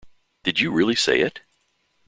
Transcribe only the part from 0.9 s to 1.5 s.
say it?